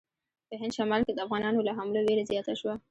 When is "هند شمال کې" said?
0.61-1.13